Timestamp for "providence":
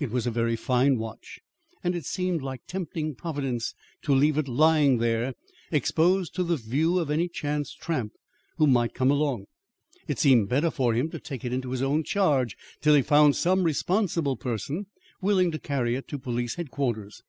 3.14-3.74